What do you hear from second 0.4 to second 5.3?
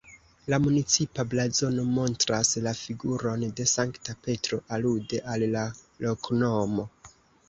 La municipa blazono montras la figuron de Sankta Petro alude